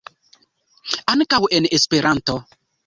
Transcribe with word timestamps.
Ankaŭ 1.15 1.41
en 1.59 1.71
Esperanto. 1.81 2.43